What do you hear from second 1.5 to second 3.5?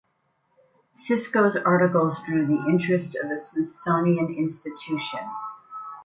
articles drew the interest of the